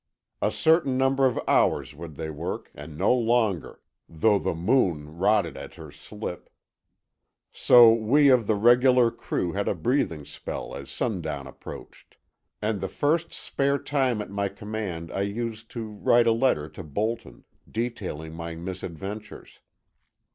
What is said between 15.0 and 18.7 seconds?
I used to write a letter to Bolton, detailing my